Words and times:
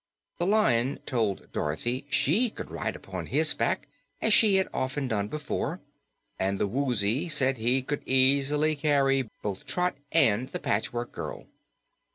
The 0.39 0.47
Lion 0.47 0.97
told 1.05 1.51
Dorothy 1.51 2.07
she 2.09 2.49
could 2.49 2.71
ride 2.71 2.95
upon 2.95 3.27
his 3.27 3.53
back 3.53 3.87
as 4.19 4.33
she 4.33 4.55
had 4.55 4.67
often 4.73 5.07
done 5.07 5.27
before, 5.27 5.79
and 6.39 6.57
the 6.57 6.65
Woozy 6.65 7.27
said 7.29 7.57
he 7.59 7.83
could 7.83 8.01
easily 8.07 8.75
carry 8.75 9.29
both 9.43 9.63
Trot 9.67 9.97
and 10.11 10.49
the 10.49 10.59
Patchwork 10.59 11.11
Girl. 11.11 11.45